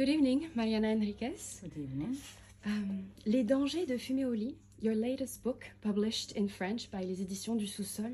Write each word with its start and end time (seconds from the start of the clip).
Good 0.00 0.08
evening, 0.08 0.48
Mariana 0.54 0.94
Enriquez. 0.94 1.60
Good 1.60 1.76
evening. 1.76 2.16
Um, 2.64 3.04
Les 3.26 3.44
dangers 3.44 3.84
de 3.84 3.98
fumer 3.98 4.24
au 4.24 4.32
lit, 4.32 4.56
your 4.80 4.94
latest 4.94 5.42
book, 5.42 5.70
published 5.82 6.34
in 6.38 6.48
French 6.48 6.90
by 6.90 7.04
les 7.04 7.20
éditions 7.20 7.54
du 7.54 7.66
Sous-sol, 7.66 8.12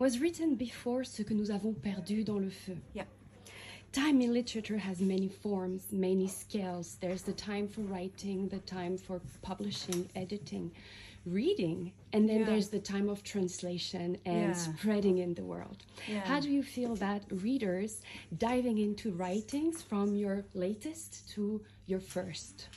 was 0.00 0.18
written 0.18 0.56
before 0.56 1.04
Ce 1.04 1.22
que 1.22 1.34
nous 1.34 1.50
avons 1.50 1.74
perdu 1.74 2.24
dans 2.24 2.38
le 2.38 2.48
feu. 2.48 2.78
Yeah. 2.94 3.04
Time 3.96 4.20
in 4.20 4.34
literature 4.34 4.76
has 4.76 5.00
many 5.00 5.26
forms, 5.26 5.90
many 5.90 6.28
scales. 6.28 6.98
There's 7.00 7.22
the 7.22 7.32
time 7.32 7.66
for 7.66 7.80
writing, 7.80 8.46
the 8.48 8.58
time 8.58 8.98
for 8.98 9.22
publishing, 9.40 10.10
editing, 10.14 10.70
reading, 11.24 11.94
and 12.12 12.28
then 12.28 12.40
Yeah. 12.40 12.44
there's 12.50 12.68
the 12.68 12.78
time 12.78 13.08
of 13.08 13.22
translation 13.22 14.18
and 14.26 14.48
Yeah. 14.50 14.52
spreading 14.52 15.16
in 15.16 15.32
the 15.32 15.44
world. 15.44 15.86
Yeah. 16.06 16.20
How 16.30 16.40
do 16.40 16.50
you 16.50 16.62
feel 16.62 16.94
that 16.96 17.22
readers 17.32 18.02
diving 18.36 18.76
into 18.76 19.12
writings 19.12 19.80
from 19.80 20.14
your 20.14 20.44
latest 20.52 21.30
to 21.30 21.64
your 21.86 22.00
first? 22.00 22.68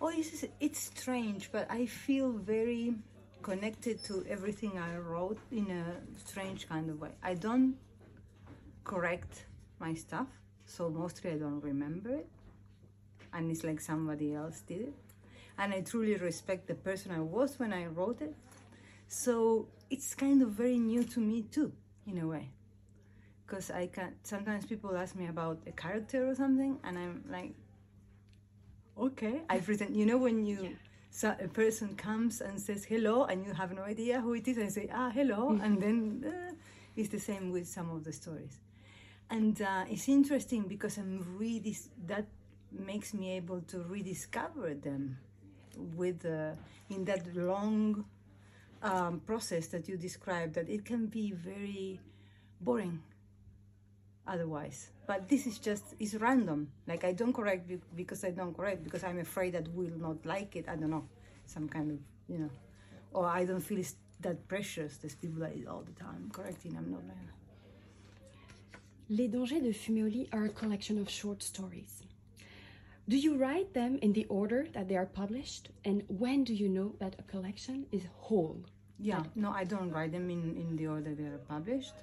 Oh, 0.00 0.10
it's, 0.10 0.44
it's 0.60 0.78
strange, 0.78 1.50
but 1.50 1.68
I 1.72 1.86
feel 1.86 2.30
very 2.30 2.94
connected 3.42 3.96
to 4.04 4.24
everything 4.28 4.78
I 4.78 4.96
wrote 4.96 5.40
in 5.50 5.68
a 5.72 5.84
strange 6.24 6.68
kind 6.68 6.88
of 6.88 7.00
way. 7.00 7.16
I 7.20 7.34
don't 7.34 7.76
correct 8.84 9.46
my 9.80 9.94
stuff, 9.94 10.28
so 10.66 10.88
mostly 10.88 11.30
I 11.32 11.36
don't 11.36 11.62
remember 11.62 12.10
it, 12.10 12.28
and 13.32 13.50
it's 13.50 13.64
like 13.64 13.80
somebody 13.80 14.34
else 14.34 14.60
did 14.60 14.80
it. 14.82 14.94
And 15.58 15.72
I 15.74 15.80
truly 15.80 16.16
respect 16.16 16.66
the 16.66 16.74
person 16.74 17.12
I 17.12 17.20
was 17.20 17.58
when 17.58 17.72
I 17.72 17.86
wrote 17.86 18.20
it, 18.22 18.34
so 19.08 19.68
it's 19.90 20.14
kind 20.14 20.42
of 20.42 20.50
very 20.50 20.78
new 20.78 21.04
to 21.04 21.20
me 21.20 21.42
too, 21.42 21.72
in 22.06 22.18
a 22.18 22.26
way. 22.26 22.50
Because 23.46 23.70
I 23.70 23.86
can 23.88 24.14
sometimes 24.22 24.64
people 24.66 24.96
ask 24.96 25.14
me 25.14 25.26
about 25.26 25.58
a 25.66 25.72
character 25.72 26.28
or 26.28 26.34
something, 26.34 26.78
and 26.84 26.98
I'm 26.98 27.24
like, 27.28 27.52
okay 28.98 29.40
i've 29.48 29.68
written 29.68 29.94
you 29.94 30.04
know 30.04 30.18
when 30.18 30.44
you 30.44 30.76
so 31.10 31.34
a 31.40 31.48
person 31.48 31.94
comes 31.96 32.40
and 32.40 32.60
says 32.60 32.84
hello 32.84 33.24
and 33.24 33.44
you 33.44 33.52
have 33.52 33.72
no 33.72 33.82
idea 33.82 34.20
who 34.20 34.34
it 34.34 34.46
is 34.46 34.58
and 34.58 34.72
say 34.72 34.88
ah 34.92 35.10
hello 35.10 35.58
and 35.62 35.80
then 35.84 36.24
uh, 36.26 36.52
it's 36.96 37.08
the 37.08 37.18
same 37.18 37.50
with 37.50 37.66
some 37.66 37.90
of 37.90 38.04
the 38.04 38.12
stories 38.12 38.58
and 39.32 39.62
uh, 39.62 39.84
it's 39.88 40.08
interesting 40.08 40.62
because 40.68 40.98
i'm 40.98 41.24
really 41.38 41.76
that 42.06 42.26
makes 42.70 43.14
me 43.14 43.32
able 43.32 43.60
to 43.62 43.78
rediscover 43.88 44.74
them 44.74 45.16
with 45.96 46.24
uh, 46.24 46.52
in 46.90 47.04
that 47.04 47.34
long 47.34 48.04
um, 48.82 49.20
process 49.20 49.68
that 49.68 49.88
you 49.88 49.96
described 49.96 50.54
that 50.54 50.68
it 50.68 50.84
can 50.84 51.06
be 51.06 51.32
very 51.32 52.00
boring 52.60 53.00
otherwise. 54.26 54.90
But 55.06 55.28
this 55.28 55.46
is 55.46 55.58
just 55.58 55.84
is 55.98 56.14
random. 56.16 56.68
Like 56.86 57.04
i 57.04 57.12
don't 57.12 57.32
correct 57.32 57.68
be- 57.68 57.80
because 57.96 58.24
i 58.24 58.30
don't 58.30 58.56
correct 58.56 58.84
because 58.84 59.04
i'm 59.04 59.18
afraid 59.18 59.54
that 59.54 59.68
will 59.74 59.96
not 59.98 60.24
like 60.24 60.56
it. 60.56 60.68
I 60.68 60.76
don't 60.76 60.90
know. 60.90 61.06
Some 61.46 61.68
kind 61.68 61.90
of 61.90 61.98
you 62.28 62.38
know. 62.38 62.50
Or 63.12 63.26
i 63.26 63.44
don't 63.44 63.60
feel 63.60 63.78
it's 63.78 63.96
that 64.20 64.46
precious. 64.48 64.98
There's 64.98 65.14
people 65.14 65.40
that 65.40 65.52
all 65.68 65.82
the 65.82 65.92
time 65.92 66.30
correcting. 66.32 66.76
I'm 66.76 66.90
not 66.90 67.04
like. 67.06 67.41
Les 69.08 69.28
dangers 69.28 69.60
de 69.60 69.72
lit 70.02 70.28
are 70.32 70.44
a 70.44 70.48
collection 70.48 70.98
of 70.98 71.08
short 71.10 71.42
stories. 71.42 72.02
Do 73.08 73.16
you 73.16 73.36
write 73.36 73.74
them 73.74 73.98
in 74.00 74.12
the 74.12 74.24
order 74.26 74.66
that 74.72 74.88
they 74.88 74.96
are 74.96 75.06
published? 75.06 75.70
And 75.84 76.04
when 76.08 76.44
do 76.44 76.54
you 76.54 76.68
know 76.68 76.94
that 76.98 77.16
a 77.18 77.22
collection 77.22 77.86
is 77.90 78.02
whole? 78.16 78.64
yeah 79.02 79.22
no 79.34 79.50
i 79.50 79.64
don't 79.64 79.90
write 79.90 80.12
them 80.12 80.30
in 80.30 80.56
in 80.56 80.76
the 80.76 80.86
order 80.86 81.14
they 81.14 81.24
are 81.24 81.42
published 81.48 81.94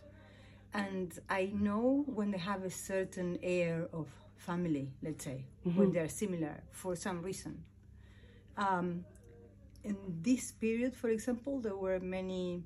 and 0.73 1.19
i 1.29 1.49
know 1.53 2.03
when 2.07 2.29
they 2.29 2.37
have 2.37 2.63
a 2.63 2.69
certain 2.69 3.39
air 3.41 3.87
of 3.93 4.07
family 4.35 4.91
let's 5.01 5.23
say 5.23 5.45
when 5.75 5.91
they're 5.91 6.09
similar 6.09 6.61
for 6.71 6.95
some 6.95 7.21
reason 7.21 7.63
um, 8.57 9.03
in 9.83 9.95
this 10.21 10.51
period 10.51 10.93
for 10.93 11.09
example 11.09 11.59
there 11.59 11.75
were 11.75 11.99
many 11.99 12.61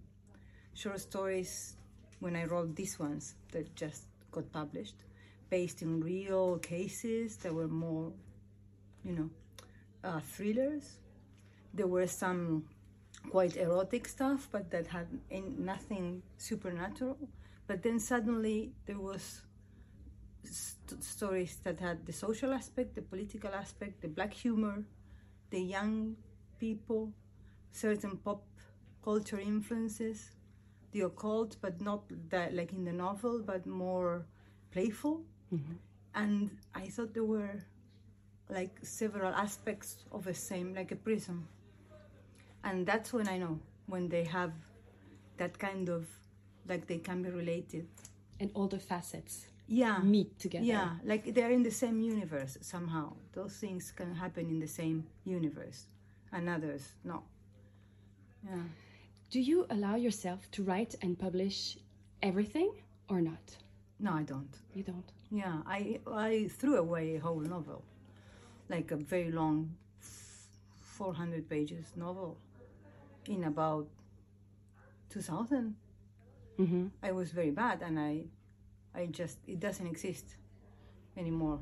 short 0.73 0.99
stories 0.99 1.75
when 2.19 2.35
i 2.35 2.43
wrote 2.45 2.75
these 2.75 2.97
ones 2.97 3.35
that 3.51 3.75
just 3.75 4.05
got 4.33 4.51
published 4.51 4.95
based 5.49 5.81
in 5.81 6.01
real 6.01 6.57
cases 6.57 7.37
that 7.37 7.53
were 7.53 7.71
more 7.85 8.11
you 9.05 9.13
know 9.17 9.29
uh, 10.03 10.19
thrillers 10.19 10.85
there 11.73 11.87
were 11.87 12.07
some 12.07 12.65
quite 13.29 13.55
erotic 13.57 14.07
stuff, 14.07 14.47
but 14.51 14.69
that 14.71 14.87
had 14.87 15.07
in, 15.29 15.65
nothing 15.65 16.21
supernatural. 16.37 17.17
But 17.67 17.81
then 17.83 17.99
suddenly 17.99 18.73
there 18.85 18.99
was 18.99 19.41
st- 20.43 21.03
stories 21.03 21.57
that 21.63 21.79
had 21.79 22.05
the 22.05 22.13
social 22.13 22.53
aspect, 22.53 22.95
the 22.95 23.01
political 23.01 23.53
aspect, 23.53 24.01
the 24.01 24.07
black 24.07 24.33
humor, 24.33 24.83
the 25.49 25.61
young 25.61 26.15
people, 26.59 27.11
certain 27.71 28.17
pop 28.17 28.43
culture 29.03 29.39
influences, 29.39 30.31
the 30.93 31.01
occult, 31.01 31.57
but 31.61 31.81
not 31.81 32.03
that 32.29 32.53
like 32.53 32.71
in 32.73 32.85
the 32.85 32.93
novel, 32.93 33.39
but 33.45 33.65
more 33.65 34.25
playful. 34.71 35.21
Mm-hmm. 35.53 35.73
And 36.15 36.51
I 36.75 36.87
thought 36.87 37.13
there 37.13 37.23
were 37.25 37.55
like 38.49 38.77
several 38.83 39.33
aspects 39.33 40.05
of 40.11 40.25
the 40.25 40.33
same, 40.33 40.73
like 40.75 40.91
a 40.91 40.95
prism 40.95 41.47
and 42.63 42.85
that's 42.85 43.11
when 43.13 43.27
I 43.27 43.37
know 43.37 43.59
when 43.87 44.09
they 44.09 44.23
have 44.25 44.53
that 45.37 45.57
kind 45.59 45.89
of 45.89 46.07
like 46.67 46.87
they 46.87 46.97
can 46.99 47.21
be 47.21 47.29
related. 47.29 47.87
And 48.39 48.51
all 48.53 48.67
the 48.67 48.79
facets 48.79 49.47
Yeah, 49.67 49.99
meet 49.99 50.37
together. 50.39 50.65
yeah, 50.65 50.89
like 51.03 51.33
they're 51.33 51.51
in 51.51 51.63
the 51.63 51.71
same 51.71 51.99
universe 52.01 52.57
somehow. 52.61 53.13
Those 53.33 53.53
things 53.55 53.91
can 53.91 54.15
happen 54.15 54.49
in 54.49 54.59
the 54.59 54.67
same 54.67 55.05
universe, 55.25 55.87
and 56.31 56.49
others 56.49 56.93
no. 57.03 57.23
Yeah. 58.45 58.63
Do 59.33 59.39
you 59.39 59.65
allow 59.71 59.95
yourself 59.95 60.51
to 60.51 60.61
write 60.61 60.93
and 61.01 61.17
publish 61.17 61.79
everything 62.21 62.71
or 63.09 63.19
not? 63.19 63.57
No, 63.99 64.11
I 64.13 64.21
don't. 64.21 64.55
You 64.75 64.83
don't. 64.83 65.11
Yeah, 65.31 65.57
I 65.65 65.99
I 66.05 66.49
threw 66.59 66.77
away 66.77 67.15
a 67.15 67.19
whole 67.19 67.39
novel, 67.39 67.81
like 68.69 68.91
a 68.91 68.95
very 68.95 69.31
long, 69.31 69.75
four 70.81 71.15
hundred 71.15 71.49
pages 71.49 71.85
novel, 71.95 72.37
in 73.25 73.45
about 73.45 73.87
two 75.09 75.21
thousand. 75.21 75.77
Mm-hmm. 76.59 76.89
I 77.01 77.11
was 77.11 77.31
very 77.31 77.49
bad, 77.49 77.81
and 77.81 77.97
I, 77.97 78.25
I 78.93 79.07
just 79.07 79.39
it 79.47 79.59
doesn't 79.59 79.87
exist 79.87 80.35
anymore. 81.17 81.59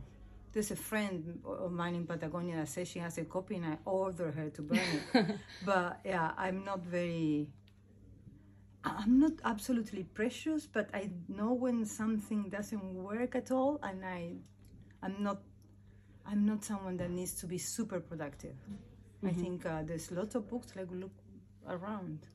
There's 0.54 0.72
a 0.72 0.76
friend 0.76 1.40
of 1.46 1.72
mine 1.72 1.96
in 1.96 2.06
Patagonia 2.06 2.58
that 2.58 2.68
says 2.68 2.88
she 2.88 3.00
has 3.00 3.18
a 3.18 3.24
copy, 3.24 3.56
and 3.56 3.66
I 3.66 3.78
order 3.86 4.32
her 4.32 4.50
to 4.50 4.62
burn 4.62 4.80
it. 5.14 5.38
but 5.66 6.00
yeah, 6.04 6.32
I'm 6.38 6.66
not 6.66 6.84
very. 6.86 7.48
I'm 8.84 9.20
not 9.20 9.34
absolutely 9.46 10.04
precious, 10.04 10.66
but 10.66 10.90
I 10.94 11.12
know 11.28 11.54
when 11.54 11.86
something 11.86 12.50
doesn't 12.50 12.84
work 12.96 13.36
at 13.36 13.52
all, 13.52 13.80
and 13.84 14.04
I, 14.04 14.34
I'm 15.04 15.22
not, 15.22 15.42
I'm 16.26 16.46
not 16.48 16.64
someone 16.64 16.98
that 16.98 17.12
needs 17.12 17.36
to 17.42 17.46
be 17.46 17.60
super 17.60 18.00
productive. 18.00 18.56
I 19.24 19.30
think 19.34 19.68
uh, 19.68 19.84
there's 19.84 20.10
lots 20.12 20.34
of 20.34 20.50
books 20.50 20.76
like 20.76 20.88
look 20.92 21.14
around, 21.70 22.28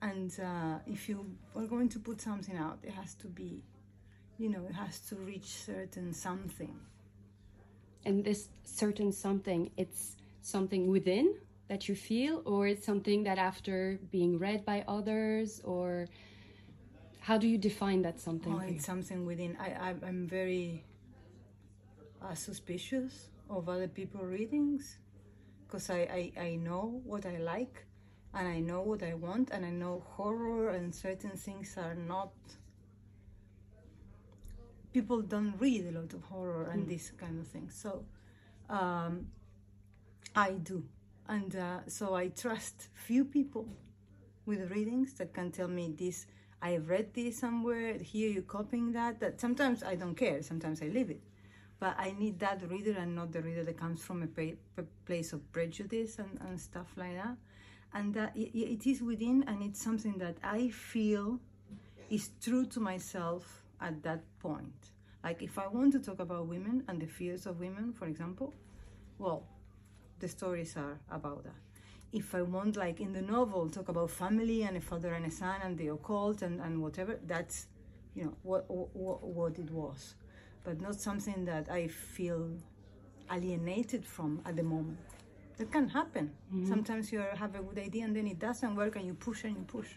and 0.00 0.32
uh, 0.40 0.78
if 0.86 1.08
you 1.08 1.26
are 1.56 1.66
going 1.66 1.88
to 1.88 1.98
put 1.98 2.20
something 2.20 2.56
out, 2.56 2.78
it 2.84 2.92
has 2.92 3.14
to 3.16 3.26
be, 3.26 3.64
you 4.38 4.48
know, 4.48 4.64
it 4.68 4.74
has 4.74 5.00
to 5.08 5.16
reach 5.16 5.46
certain 5.46 6.12
something. 6.14 6.78
And 8.04 8.24
this 8.24 8.48
certain 8.64 9.12
something, 9.12 9.70
it's 9.76 10.16
something 10.42 10.88
within 10.88 11.34
that 11.68 11.88
you 11.88 11.94
feel, 11.94 12.42
or 12.44 12.66
it's 12.66 12.84
something 12.84 13.22
that 13.24 13.38
after 13.38 13.98
being 14.10 14.38
read 14.38 14.64
by 14.64 14.84
others, 14.88 15.60
or 15.64 16.06
how 17.20 17.38
do 17.38 17.46
you 17.46 17.58
define 17.58 18.02
that 18.02 18.18
something? 18.18 18.54
Oh, 18.54 18.58
it's 18.66 18.86
something 18.86 19.24
within. 19.26 19.56
I, 19.60 19.90
I 19.90 19.94
I'm 20.06 20.26
very 20.26 20.84
uh, 22.22 22.34
suspicious 22.34 23.28
of 23.48 23.68
other 23.68 23.88
people 23.88 24.22
readings 24.24 24.98
because 25.66 25.90
I, 25.90 26.32
I 26.36 26.40
I 26.40 26.54
know 26.56 27.00
what 27.04 27.26
I 27.26 27.38
like 27.38 27.84
and 28.34 28.48
I 28.48 28.60
know 28.60 28.80
what 28.82 29.02
I 29.02 29.14
want 29.14 29.50
and 29.50 29.64
I 29.64 29.70
know 29.70 30.02
horror 30.16 30.70
and 30.70 30.94
certain 30.94 31.36
things 31.36 31.76
are 31.76 31.94
not. 31.94 32.32
People 34.92 35.22
don't 35.22 35.54
read 35.58 35.86
a 35.86 35.92
lot 35.92 36.12
of 36.12 36.22
horror 36.24 36.68
and 36.72 36.88
this 36.88 37.12
kind 37.16 37.38
of 37.38 37.46
thing, 37.46 37.70
so 37.70 38.04
um, 38.68 39.26
I 40.34 40.52
do, 40.52 40.84
and 41.28 41.54
uh, 41.54 41.78
so 41.86 42.14
I 42.14 42.28
trust 42.28 42.88
few 42.94 43.24
people 43.24 43.68
with 44.46 44.70
readings 44.70 45.12
that 45.14 45.32
can 45.32 45.50
tell 45.50 45.68
me 45.68 45.94
this 45.96 46.26
i 46.62 46.70
have 46.70 46.88
read 46.88 47.12
this 47.14 47.38
somewhere 47.38 47.94
here 47.98 48.28
you're 48.28 48.42
copying 48.42 48.92
that 48.92 49.20
that 49.20 49.40
sometimes 49.40 49.82
i 49.82 49.94
don't 49.94 50.16
care 50.16 50.42
sometimes 50.42 50.82
i 50.82 50.86
leave 50.86 51.10
it. 51.10 51.22
But 51.78 51.94
i 51.98 52.12
need 52.18 52.38
that 52.40 52.68
reader 52.68 52.96
and 52.98 53.14
not 53.14 53.32
the 53.32 53.40
reader 53.40 53.64
that 53.64 53.78
comes 53.78 54.02
from 54.02 54.22
a 54.22 54.26
place 55.06 55.32
of 55.32 55.40
prejudice 55.52 56.18
and, 56.18 56.38
and 56.46 56.60
stuff 56.60 56.88
like 56.96 57.14
that. 57.14 57.36
And 57.94 58.12
that 58.14 58.36
it, 58.36 58.50
it 58.54 58.86
is 58.86 59.02
within 59.02 59.44
and 59.48 59.62
it's 59.62 59.82
something 59.82 60.18
that 60.18 60.36
i 60.42 60.68
feel 60.68 61.40
is 62.10 62.30
true 62.42 62.66
to 62.66 62.80
myself 62.80 63.62
at 63.80 64.02
that 64.02 64.22
point 64.38 64.92
Like 65.22 65.42
if 65.42 65.58
I 65.58 65.66
want 65.66 65.92
to 65.92 65.98
talk 66.00 66.20
about 66.20 66.46
women 66.46 66.84
and 66.88 67.00
the 67.00 67.06
fears 67.06 67.46
of 67.46 67.60
women, 67.60 67.92
for 67.92 68.06
example, 68.06 68.54
well, 69.18 69.44
the 70.18 70.28
stories 70.28 70.76
are 70.76 70.98
about 71.10 71.44
that. 71.44 71.54
If 72.12 72.34
I 72.34 72.42
want, 72.42 72.76
like 72.76 73.00
in 73.00 73.12
the 73.12 73.22
novel, 73.22 73.68
talk 73.68 73.88
about 73.88 74.10
family 74.10 74.62
and 74.62 74.76
a 74.76 74.80
father 74.80 75.12
and 75.12 75.26
a 75.26 75.30
son 75.30 75.60
and 75.62 75.78
the 75.78 75.88
occult 75.88 76.42
and, 76.42 76.60
and 76.60 76.82
whatever, 76.82 77.18
that's, 77.26 77.66
you 78.14 78.24
know, 78.24 78.34
what, 78.42 78.64
what, 78.68 79.22
what 79.22 79.58
it 79.58 79.70
was. 79.70 80.14
But 80.64 80.80
not 80.80 80.96
something 81.00 81.44
that 81.44 81.70
I 81.70 81.88
feel 81.88 82.50
alienated 83.30 84.04
from 84.04 84.40
at 84.44 84.56
the 84.56 84.62
moment. 84.62 84.98
That 85.58 85.70
can 85.70 85.88
happen. 85.88 86.32
Mm-hmm. 86.52 86.68
Sometimes 86.68 87.12
you 87.12 87.20
have 87.20 87.54
a 87.54 87.62
good 87.62 87.78
idea 87.78 88.04
and 88.04 88.16
then 88.16 88.26
it 88.26 88.38
doesn't 88.38 88.74
work 88.74 88.96
and 88.96 89.06
you 89.06 89.14
push 89.14 89.44
and 89.44 89.56
you 89.56 89.62
push. 89.64 89.88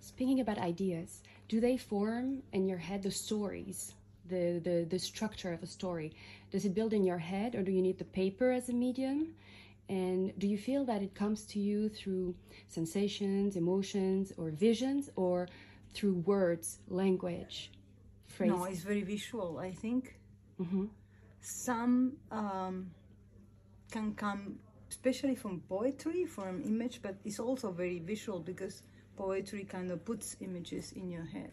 Speaking 0.00 0.40
about 0.40 0.58
ideas, 0.58 1.22
do 1.52 1.60
they 1.60 1.76
form 1.76 2.42
in 2.54 2.66
your 2.66 2.78
head 2.78 3.02
the 3.02 3.10
stories, 3.10 3.92
the, 4.30 4.58
the, 4.64 4.86
the 4.88 4.98
structure 4.98 5.52
of 5.52 5.62
a 5.62 5.66
story? 5.66 6.10
Does 6.50 6.64
it 6.64 6.72
build 6.72 6.94
in 6.94 7.04
your 7.04 7.18
head 7.18 7.54
or 7.54 7.62
do 7.62 7.70
you 7.70 7.82
need 7.82 7.98
the 7.98 8.06
paper 8.06 8.50
as 8.50 8.70
a 8.70 8.72
medium? 8.72 9.34
And 9.90 10.32
do 10.38 10.46
you 10.46 10.56
feel 10.56 10.86
that 10.86 11.02
it 11.02 11.14
comes 11.14 11.44
to 11.52 11.58
you 11.58 11.90
through 11.90 12.34
sensations, 12.68 13.56
emotions, 13.56 14.32
or 14.38 14.48
visions, 14.48 15.10
or 15.14 15.46
through 15.92 16.14
words, 16.24 16.78
language, 16.88 17.70
phrases? 18.24 18.56
No, 18.56 18.64
it's 18.64 18.80
very 18.80 19.02
visual, 19.02 19.58
I 19.58 19.72
think. 19.72 20.16
Mhm. 20.58 20.88
Some 21.42 22.16
um, 22.30 22.90
can 23.90 24.14
come, 24.14 24.58
especially 24.88 25.34
from 25.34 25.60
poetry, 25.68 26.24
from 26.24 26.62
image, 26.62 27.02
but 27.02 27.16
it's 27.26 27.40
also 27.40 27.72
very 27.72 27.98
visual 27.98 28.40
because 28.40 28.82
poetry 29.16 29.64
kind 29.64 29.90
of 29.90 30.04
puts 30.04 30.36
images 30.40 30.92
in 30.92 31.10
your 31.10 31.24
head. 31.24 31.52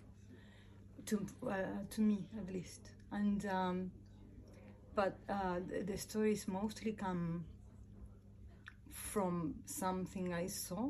To 1.07 1.25
uh, 1.47 1.55
to 1.91 2.01
me, 2.01 2.25
at 2.37 2.53
least, 2.53 2.91
and 3.11 3.45
um, 3.47 3.91
but 4.95 5.17
uh, 5.29 5.59
the, 5.85 5.97
stories 5.97 6.47
mostly 6.47 6.91
come 6.91 7.45
from 8.91 9.55
something 9.65 10.33
I 10.33 10.47
saw 10.47 10.89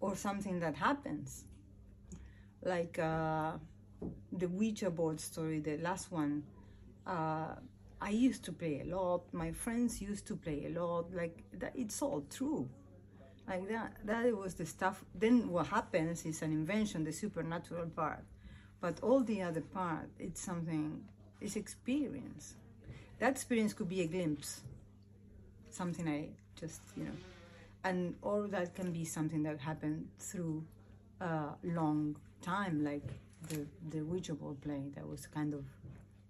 or 0.00 0.16
something 0.16 0.60
that 0.60 0.74
happens, 0.76 1.44
like. 2.62 2.98
Uh, 2.98 3.52
the 4.32 4.48
Ouija 4.48 4.90
board 4.90 5.20
story, 5.20 5.60
the 5.60 5.78
last 5.78 6.12
one, 6.12 6.42
uh, 7.06 7.54
I 8.00 8.10
used 8.10 8.44
to 8.44 8.52
play 8.52 8.80
a 8.80 8.84
lot. 8.84 9.22
My 9.32 9.52
friends 9.52 10.00
used 10.00 10.26
to 10.26 10.36
play 10.36 10.66
a 10.66 10.80
lot. 10.80 11.12
Like 11.14 11.44
that, 11.54 11.72
it's 11.74 12.02
all 12.02 12.24
true. 12.30 12.68
Like 13.48 13.68
that, 13.68 13.92
that 14.04 14.36
was 14.36 14.54
the 14.54 14.66
stuff. 14.66 15.04
Then 15.14 15.48
what 15.50 15.68
happens 15.68 16.26
is 16.26 16.42
an 16.42 16.52
invention, 16.52 17.04
the 17.04 17.12
supernatural 17.12 17.86
part. 17.86 18.24
But 18.80 19.00
all 19.02 19.20
the 19.20 19.42
other 19.42 19.60
part, 19.60 20.08
it's 20.18 20.40
something, 20.40 21.02
it's 21.40 21.56
experience. 21.56 22.54
That 23.18 23.30
experience 23.30 23.72
could 23.72 23.88
be 23.88 24.02
a 24.02 24.06
glimpse, 24.06 24.62
something 25.70 26.08
I 26.08 26.28
just, 26.58 26.82
you 26.96 27.04
know, 27.04 27.16
and 27.84 28.16
or 28.20 28.48
that 28.48 28.74
can 28.74 28.92
be 28.92 29.04
something 29.04 29.42
that 29.44 29.58
happened 29.60 30.08
through 30.18 30.64
a 31.20 31.50
long 31.62 32.16
time, 32.42 32.84
like 32.84 33.08
the 33.48 33.66
the 33.90 34.02
Ouija 34.02 34.34
board 34.34 34.60
playing. 34.60 34.92
That 34.96 35.08
was 35.08 35.26
kind 35.26 35.54
of 35.54 35.64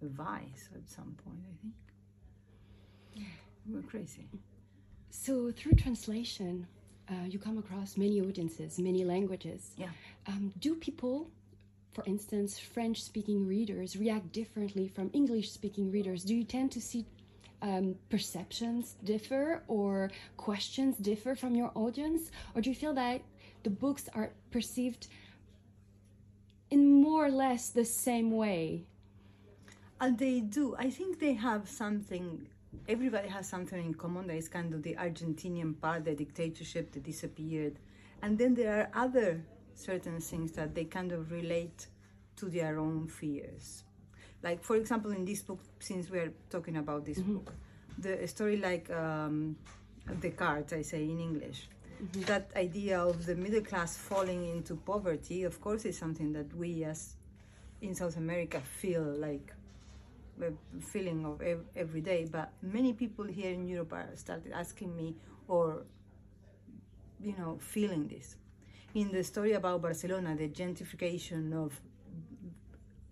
a 0.03 0.09
vice 0.09 0.69
at 0.75 0.89
some 0.89 1.17
point, 1.25 1.41
I 1.51 1.55
think. 1.63 3.27
We're 3.69 3.83
crazy. 3.83 4.29
So, 5.11 5.51
through 5.51 5.73
translation, 5.73 6.67
uh, 7.11 7.27
you 7.29 7.39
come 7.39 7.59
across 7.59 7.97
many 7.97 8.21
audiences, 8.21 8.79
many 8.79 9.05
languages. 9.05 9.71
Yeah. 9.77 9.89
Um, 10.27 10.53
do 10.59 10.75
people, 10.75 11.31
for 11.93 12.05
instance, 12.07 12.59
French 12.59 13.03
speaking 13.03 13.47
readers, 13.47 13.97
react 13.97 14.33
differently 14.33 14.89
from 14.89 15.11
English 15.13 15.51
speaking 15.51 15.91
readers? 15.91 16.25
Do 16.25 16.35
you 16.35 16.45
tend 16.45 16.73
to 16.73 16.81
see 16.81 17.07
um, 17.63 17.95
perceptions 18.11 18.97
differ 19.05 19.63
or 19.69 20.11
questions 20.37 20.97
differ 20.97 21.35
from 21.35 21.55
your 21.55 21.71
audience? 21.75 22.31
Or 22.55 22.61
do 22.61 22.71
you 22.71 22.77
feel 22.77 22.95
that 22.95 23.23
the 23.63 23.71
books 23.71 24.09
are 24.15 24.31
perceived 24.51 25.09
in 26.71 27.03
more 27.03 27.27
or 27.27 27.31
less 27.31 27.71
the 27.71 27.85
same 27.85 28.31
way? 28.33 28.85
And 30.01 30.19
they 30.19 30.41
do. 30.41 30.75
I 30.79 30.91
think 30.91 31.21
they 31.21 31.35
have 31.35 31.69
something. 31.69 32.49
Everybody 32.89 33.29
has 33.29 33.49
something 33.49 33.85
in 33.85 33.95
common. 33.95 34.27
That 34.27 34.37
is 34.37 34.49
kind 34.49 34.73
of 34.75 34.83
the 34.83 34.95
Argentinian 34.95 35.81
part, 35.81 36.05
the 36.05 36.15
dictatorship 36.15 36.93
that 36.93 37.03
disappeared, 37.03 37.79
and 38.23 38.39
then 38.39 38.55
there 38.55 38.91
are 38.95 39.05
other 39.05 39.43
certain 39.75 40.21
things 40.21 40.53
that 40.53 40.75
they 40.75 40.85
kind 40.85 41.13
of 41.13 41.31
relate 41.31 41.87
to 42.37 42.47
their 42.47 42.79
own 42.79 43.07
fears. 43.09 43.85
Like, 44.43 44.63
for 44.63 44.77
example, 44.77 45.11
in 45.13 45.25
this 45.25 45.43
book, 45.43 45.61
since 45.81 46.11
we're 46.11 46.33
talking 46.51 46.77
about 46.77 47.05
this 47.05 47.19
book, 47.19 47.53
the 47.99 48.27
story 48.29 48.59
like 48.59 48.91
um, 48.91 49.57
the 50.21 50.31
cards, 50.31 50.73
I 50.73 50.83
say 50.83 51.05
in 51.05 51.21
English, 51.21 51.69
that 52.27 52.51
idea 52.57 53.01
of 53.01 53.25
the 53.27 53.35
middle 53.35 53.63
class 53.63 53.97
falling 53.97 54.49
into 54.49 54.77
poverty, 54.77 55.45
of 55.45 55.61
course, 55.61 55.85
is 55.85 55.97
something 55.97 56.33
that 56.33 56.55
we 56.55 56.85
as 56.85 57.17
in 57.81 57.95
South 57.95 58.17
America 58.17 58.61
feel 58.61 59.03
like 59.03 59.53
feeling 60.81 61.25
of 61.25 61.43
ev- 61.43 61.67
every 61.75 62.01
day. 62.01 62.27
But 62.31 62.53
many 62.63 62.93
people 62.93 63.25
here 63.25 63.53
in 63.53 63.67
Europe 63.67 63.93
are 63.93 64.09
started 64.15 64.53
asking 64.53 64.97
me 64.97 65.17
or, 65.49 65.85
you 67.21 67.35
know, 67.39 67.59
feeling 67.61 68.09
this. 68.09 68.37
In 68.95 69.13
the 69.13 69.23
story 69.23 69.53
about 69.53 69.83
Barcelona, 69.83 70.35
the 70.37 70.49
gentrification 70.49 71.53
of 71.53 71.81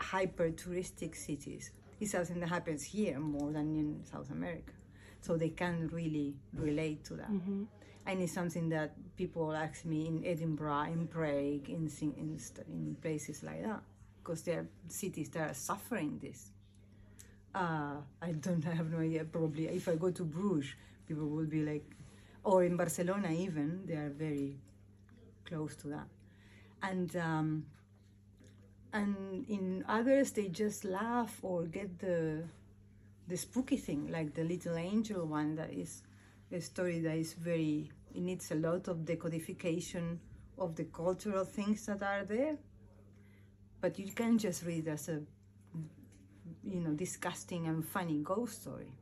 hyper 0.00 0.50
touristic 0.50 1.14
cities 1.16 1.70
is 2.00 2.10
something 2.10 2.40
that 2.40 2.48
happens 2.48 2.82
here 2.82 3.18
more 3.18 3.50
than 3.52 3.74
in 3.74 4.04
South 4.04 4.30
America. 4.30 4.72
So 5.20 5.36
they 5.36 5.50
can 5.50 5.88
really 5.88 6.36
relate 6.52 7.04
to 7.04 7.14
that. 7.14 7.30
Mm-hmm. 7.30 7.64
And 8.06 8.20
it's 8.20 8.32
something 8.32 8.68
that 8.68 8.92
people 9.16 9.54
ask 9.54 9.86
me 9.86 10.06
in 10.06 10.24
Edinburgh, 10.26 10.92
in 10.92 11.06
Prague, 11.06 11.70
in, 11.70 11.90
in, 12.02 12.38
in 12.68 12.96
places 13.00 13.42
like 13.42 13.62
that, 13.64 13.82
because 14.22 14.42
there 14.42 14.58
are 14.60 14.66
cities 14.88 15.30
that 15.30 15.50
are 15.50 15.54
suffering 15.54 16.18
this. 16.20 16.50
Uh, 17.54 17.96
I 18.20 18.32
don't 18.32 18.66
I 18.66 18.74
have 18.80 18.90
no 18.90 18.98
idea. 18.98 19.24
Probably 19.24 19.68
if 19.68 19.88
I 19.88 19.96
go 19.96 20.10
to 20.10 20.24
Bruges, 20.24 20.74
people 21.06 21.28
will 21.28 21.46
be 21.46 21.62
like, 21.62 21.84
or 22.42 22.64
in 22.64 22.76
Barcelona 22.76 23.30
even, 23.30 23.86
they 23.86 23.94
are 23.94 24.10
very 24.10 24.58
close 25.44 25.76
to 25.76 25.88
that. 25.88 26.08
And 26.82 27.14
um, 27.16 27.66
and 28.92 29.44
in 29.48 29.84
others 29.88 30.32
they 30.32 30.48
just 30.48 30.84
laugh 30.84 31.38
or 31.42 31.64
get 31.64 31.98
the 31.98 32.44
the 33.26 33.36
spooky 33.36 33.76
thing, 33.76 34.10
like 34.10 34.34
the 34.34 34.44
little 34.44 34.76
angel 34.76 35.26
one 35.26 35.54
that 35.56 35.72
is 35.72 36.02
a 36.52 36.60
story 36.60 37.00
that 37.00 37.16
is 37.16 37.32
very 37.34 37.90
it 38.14 38.20
needs 38.22 38.50
a 38.50 38.54
lot 38.54 38.88
of 38.88 38.98
decodification 38.98 40.18
of 40.58 40.76
the 40.76 40.84
cultural 40.84 41.44
things 41.44 41.86
that 41.86 42.02
are 42.02 42.24
there. 42.24 42.56
But 43.80 43.98
you 43.98 44.12
can 44.12 44.38
just 44.38 44.64
read 44.64 44.88
as 44.88 45.08
a 45.08 45.22
you 46.66 46.80
know 46.80 46.92
disgusting 46.92 47.66
and 47.66 47.86
funny 47.86 48.20
ghost 48.22 48.62
story. 48.62 48.92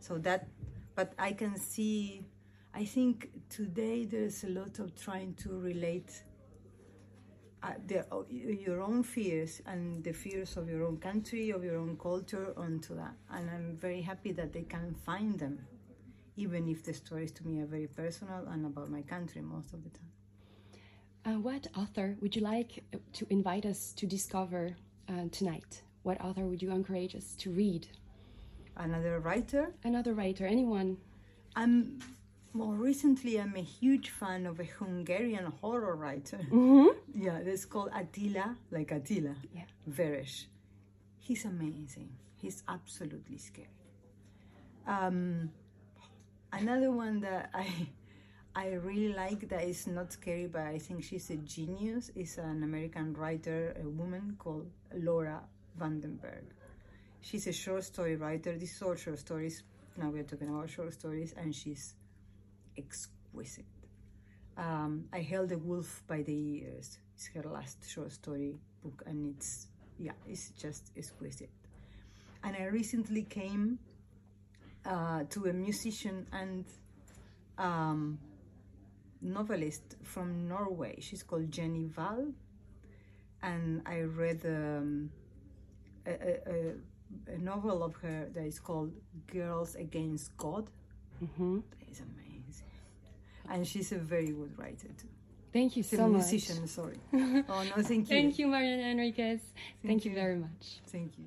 So 0.00 0.18
that 0.18 0.48
but 0.94 1.12
I 1.18 1.32
can 1.32 1.56
see 1.56 2.24
I 2.74 2.84
think 2.84 3.30
today 3.48 4.04
there's 4.04 4.44
a 4.44 4.48
lot 4.48 4.78
of 4.78 4.94
trying 4.94 5.34
to 5.34 5.58
relate 5.58 6.22
uh, 7.62 7.72
the, 7.86 8.06
uh, 8.12 8.22
your 8.30 8.82
own 8.82 9.02
fears 9.02 9.60
and 9.66 10.04
the 10.04 10.12
fears 10.12 10.56
of 10.56 10.68
your 10.68 10.84
own 10.84 10.96
country, 10.98 11.50
of 11.50 11.64
your 11.64 11.76
own 11.76 11.96
culture, 11.96 12.52
onto 12.56 12.94
that. 12.94 13.14
And 13.30 13.50
I'm 13.50 13.76
very 13.76 14.00
happy 14.00 14.32
that 14.32 14.52
they 14.52 14.62
can 14.62 14.94
find 14.94 15.38
them, 15.38 15.58
even 16.36 16.68
if 16.68 16.84
the 16.84 16.94
stories 16.94 17.32
to 17.32 17.46
me 17.46 17.60
are 17.60 17.66
very 17.66 17.88
personal 17.88 18.46
and 18.48 18.64
about 18.66 18.90
my 18.90 19.02
country 19.02 19.40
most 19.40 19.72
of 19.72 19.82
the 19.82 19.90
time. 19.90 20.10
Uh, 21.26 21.40
what 21.40 21.66
author 21.76 22.16
would 22.20 22.36
you 22.36 22.42
like 22.42 22.84
to 23.14 23.26
invite 23.28 23.66
us 23.66 23.92
to 23.94 24.06
discover 24.06 24.76
uh, 25.08 25.24
tonight? 25.32 25.82
What 26.08 26.22
author 26.22 26.46
would 26.46 26.62
you 26.62 26.70
encourage 26.70 27.14
us 27.14 27.34
to 27.40 27.50
read? 27.50 27.86
Another 28.78 29.20
writer. 29.20 29.74
Another 29.84 30.14
writer, 30.14 30.46
anyone? 30.46 30.96
I'm 31.54 31.98
more 32.54 32.72
recently. 32.76 33.38
I'm 33.38 33.54
a 33.56 33.60
huge 33.60 34.08
fan 34.08 34.46
of 34.46 34.58
a 34.58 34.64
Hungarian 34.64 35.52
horror 35.60 35.96
writer. 35.96 36.38
Mm-hmm. 36.50 36.96
Yeah, 37.14 37.36
it's 37.44 37.66
called 37.66 37.90
Attila, 37.94 38.56
like 38.70 38.90
Attila. 38.90 39.34
Yeah. 39.54 39.68
Veres. 39.86 40.46
He's 41.18 41.44
amazing. 41.44 42.08
He's 42.40 42.62
absolutely 42.66 43.36
scary. 43.36 43.68
Um, 44.86 45.50
another 46.54 46.90
one 46.90 47.20
that 47.20 47.50
I 47.52 47.68
I 48.56 48.68
really 48.80 49.12
like 49.12 49.46
that 49.50 49.62
is 49.64 49.86
not 49.86 50.14
scary, 50.14 50.46
but 50.46 50.62
I 50.62 50.78
think 50.78 51.04
she's 51.04 51.28
a 51.28 51.36
genius. 51.36 52.10
Is 52.16 52.38
an 52.38 52.62
American 52.62 53.12
writer, 53.12 53.76
a 53.78 53.86
woman 53.86 54.36
called 54.38 54.70
Laura 54.94 55.42
van 55.78 56.00
den 56.00 56.16
Berg. 56.16 56.44
She's 57.20 57.46
a 57.46 57.52
short 57.52 57.84
story 57.84 58.16
writer. 58.16 58.56
These 58.56 58.82
are 58.82 58.88
all 58.88 58.94
short 58.96 59.18
stories. 59.18 59.62
Now 59.96 60.10
we're 60.10 60.22
talking 60.22 60.48
about 60.48 60.70
short 60.70 60.92
stories, 60.92 61.34
and 61.36 61.54
she's 61.54 61.94
exquisite. 62.76 63.64
Um, 64.56 65.04
I 65.12 65.20
held 65.20 65.52
a 65.52 65.58
wolf 65.58 66.02
by 66.06 66.22
the 66.22 66.32
ears. 66.32 66.98
It's 67.14 67.28
her 67.34 67.42
last 67.42 67.78
short 67.88 68.12
story 68.12 68.54
book, 68.82 69.02
and 69.06 69.34
it's 69.34 69.66
yeah, 69.98 70.12
it's 70.26 70.50
just 70.50 70.90
exquisite. 70.96 71.50
And 72.44 72.56
I 72.56 72.66
recently 72.66 73.22
came 73.22 73.78
uh, 74.86 75.24
to 75.30 75.46
a 75.46 75.52
musician 75.52 76.26
and 76.32 76.64
um, 77.58 78.18
novelist 79.20 79.96
from 80.04 80.48
Norway. 80.48 80.98
She's 81.00 81.22
called 81.24 81.50
Jenny 81.50 81.90
Hval, 81.96 82.32
and 83.42 83.82
I 83.86 84.02
read 84.02 84.46
um, 84.46 85.10
a, 86.08 86.50
a, 87.30 87.34
a, 87.34 87.38
novel 87.38 87.82
of 87.82 87.94
her 87.96 88.28
that 88.34 88.44
is 88.44 88.58
called 88.58 88.92
Girls 89.26 89.74
Against 89.74 90.36
God. 90.36 90.70
Mm-hmm. 91.22 91.60
It's 91.88 92.00
amazing, 92.00 92.72
and 93.50 93.66
she's 93.66 93.92
a 93.92 93.98
very 93.98 94.28
good 94.32 94.56
writer 94.58 94.88
too. 94.88 95.08
Thank 95.52 95.76
you 95.76 95.82
She's 95.82 95.98
so 95.98 96.04
a 96.04 96.08
much. 96.08 96.30
musician, 96.30 96.66
sorry. 96.68 96.98
oh 97.14 97.64
no, 97.76 97.82
thank 97.82 97.88
you. 97.88 98.04
Thank 98.04 98.38
you, 98.38 98.46
Mariana 98.48 98.82
Enriquez. 98.82 99.40
Thank, 99.40 99.86
Thank 99.86 100.04
you 100.04 100.10
you. 100.10 100.16
very 100.16 100.36
much. 100.36 100.80
Thank 100.88 101.18
you. 101.18 101.24